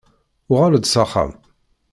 Uɣal-d 0.51 0.85
s 0.87 0.95
axxam. 1.03 1.31